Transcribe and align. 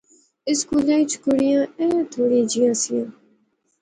اس 0.49 0.57
سکولے 0.61 0.95
وچ 0.99 1.11
کُڑیاں 1.23 1.63
ایہہ 1.79 2.01
تھوڑیاں 2.11 2.45
جئیاں 2.51 2.75
سیاں 2.81 3.07